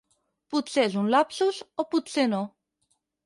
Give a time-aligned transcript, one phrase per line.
[0.53, 2.39] Potser és un lapsus o potser no.